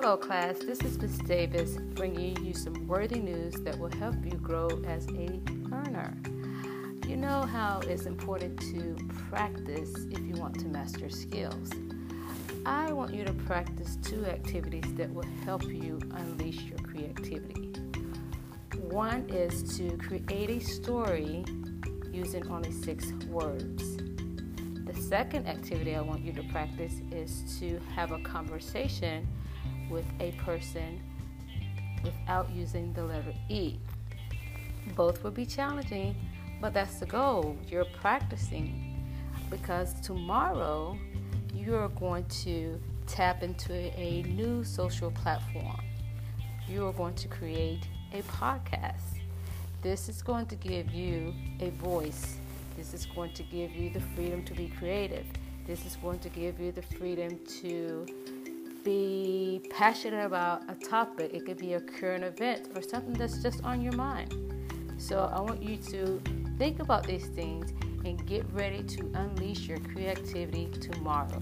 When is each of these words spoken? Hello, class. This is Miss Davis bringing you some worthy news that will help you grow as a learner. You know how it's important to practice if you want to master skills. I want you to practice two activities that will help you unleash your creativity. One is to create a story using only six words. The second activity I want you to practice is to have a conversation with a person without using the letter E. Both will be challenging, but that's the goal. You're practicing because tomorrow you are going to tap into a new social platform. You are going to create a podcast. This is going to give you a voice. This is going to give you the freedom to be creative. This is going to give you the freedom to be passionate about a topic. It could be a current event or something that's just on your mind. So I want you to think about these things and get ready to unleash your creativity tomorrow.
Hello, 0.00 0.16
class. 0.16 0.60
This 0.60 0.80
is 0.82 0.96
Miss 0.96 1.18
Davis 1.18 1.76
bringing 1.94 2.44
you 2.44 2.54
some 2.54 2.86
worthy 2.86 3.18
news 3.18 3.54
that 3.64 3.76
will 3.76 3.90
help 3.90 4.14
you 4.24 4.30
grow 4.30 4.68
as 4.86 5.08
a 5.08 5.40
learner. 5.68 6.16
You 7.08 7.16
know 7.16 7.42
how 7.42 7.80
it's 7.80 8.06
important 8.06 8.60
to 8.60 8.96
practice 9.28 9.92
if 10.12 10.20
you 10.20 10.34
want 10.34 10.56
to 10.60 10.68
master 10.68 11.10
skills. 11.10 11.72
I 12.64 12.92
want 12.92 13.12
you 13.12 13.24
to 13.24 13.32
practice 13.32 13.98
two 14.00 14.24
activities 14.24 14.84
that 14.94 15.12
will 15.12 15.26
help 15.44 15.64
you 15.64 15.98
unleash 16.14 16.62
your 16.62 16.78
creativity. 16.78 17.72
One 18.78 19.28
is 19.28 19.76
to 19.78 19.96
create 19.96 20.48
a 20.48 20.60
story 20.60 21.44
using 22.12 22.46
only 22.52 22.70
six 22.70 23.10
words. 23.28 23.96
The 23.96 24.94
second 24.94 25.48
activity 25.48 25.96
I 25.96 26.02
want 26.02 26.24
you 26.24 26.32
to 26.34 26.42
practice 26.44 27.00
is 27.10 27.58
to 27.58 27.80
have 27.96 28.12
a 28.12 28.20
conversation 28.20 29.26
with 29.90 30.06
a 30.20 30.32
person 30.32 31.00
without 32.02 32.50
using 32.50 32.92
the 32.92 33.04
letter 33.04 33.34
E. 33.48 33.76
Both 34.94 35.22
will 35.22 35.30
be 35.30 35.46
challenging, 35.46 36.14
but 36.60 36.72
that's 36.74 37.00
the 37.00 37.06
goal. 37.06 37.56
You're 37.68 37.84
practicing 37.84 39.06
because 39.50 40.00
tomorrow 40.00 40.98
you 41.54 41.74
are 41.74 41.88
going 41.88 42.24
to 42.26 42.80
tap 43.06 43.42
into 43.42 43.72
a 43.72 44.22
new 44.22 44.64
social 44.64 45.10
platform. 45.10 45.80
You 46.68 46.86
are 46.86 46.92
going 46.92 47.14
to 47.14 47.28
create 47.28 47.88
a 48.12 48.22
podcast. 48.22 49.20
This 49.82 50.08
is 50.08 50.22
going 50.22 50.46
to 50.46 50.56
give 50.56 50.90
you 50.90 51.34
a 51.60 51.70
voice. 51.70 52.36
This 52.76 52.94
is 52.94 53.06
going 53.06 53.32
to 53.34 53.42
give 53.44 53.72
you 53.72 53.90
the 53.90 54.00
freedom 54.00 54.44
to 54.44 54.54
be 54.54 54.68
creative. 54.78 55.26
This 55.66 55.84
is 55.84 55.96
going 55.96 56.18
to 56.20 56.28
give 56.28 56.60
you 56.60 56.72
the 56.72 56.82
freedom 56.82 57.38
to 57.62 58.06
be 58.84 59.17
passionate 59.78 60.26
about 60.26 60.60
a 60.68 60.74
topic. 60.74 61.32
It 61.32 61.46
could 61.46 61.58
be 61.58 61.74
a 61.74 61.80
current 61.80 62.24
event 62.24 62.68
or 62.74 62.82
something 62.82 63.12
that's 63.12 63.40
just 63.40 63.62
on 63.62 63.80
your 63.80 63.92
mind. 63.92 64.34
So 64.96 65.30
I 65.32 65.40
want 65.40 65.62
you 65.62 65.76
to 65.76 66.20
think 66.58 66.80
about 66.80 67.06
these 67.06 67.26
things 67.26 67.70
and 68.04 68.26
get 68.26 68.44
ready 68.52 68.82
to 68.82 69.08
unleash 69.14 69.68
your 69.68 69.78
creativity 69.78 70.68
tomorrow. 70.80 71.40